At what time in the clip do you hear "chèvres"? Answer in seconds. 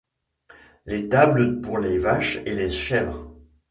2.71-3.35